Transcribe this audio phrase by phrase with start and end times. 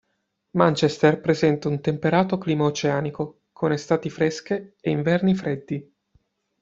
[0.53, 5.95] Manchester presenta un temperato clima oceanico, con estati fresche e inverni freddi.